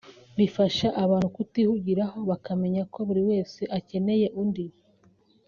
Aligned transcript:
bifasha 0.37 0.87
abantu 1.03 1.27
kutihugiraho 1.35 2.19
bakamenya 2.29 2.83
ko 2.93 2.99
buri 3.07 3.21
wese 3.29 3.61
akeneye 3.77 4.25
undi 4.41 4.65